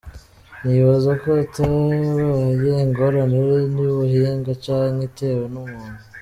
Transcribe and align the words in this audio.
Nibaza 0.63 1.11
ko 1.21 1.27
hatabaye 1.37 2.69
ingorane 2.85 3.35
y’ubuhinga 3.77 4.51
canke 4.63 5.03
itewe 5.09 5.45
n’umuntu”. 5.53 5.99